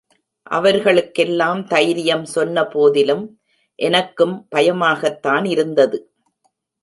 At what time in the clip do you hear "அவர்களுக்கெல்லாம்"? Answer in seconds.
0.47-1.67